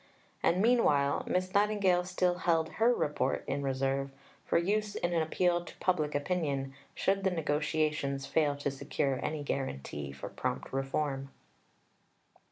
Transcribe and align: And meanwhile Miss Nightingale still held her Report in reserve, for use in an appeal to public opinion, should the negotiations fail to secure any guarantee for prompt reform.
And 0.41 0.63
meanwhile 0.63 1.23
Miss 1.27 1.53
Nightingale 1.53 2.03
still 2.05 2.39
held 2.39 2.69
her 2.79 2.91
Report 2.91 3.43
in 3.45 3.61
reserve, 3.61 4.09
for 4.47 4.57
use 4.57 4.95
in 4.95 5.13
an 5.13 5.21
appeal 5.21 5.63
to 5.63 5.77
public 5.77 6.15
opinion, 6.15 6.73
should 6.95 7.23
the 7.23 7.29
negotiations 7.29 8.25
fail 8.25 8.55
to 8.55 8.71
secure 8.71 9.19
any 9.23 9.43
guarantee 9.43 10.11
for 10.11 10.27
prompt 10.27 10.73
reform. 10.73 11.29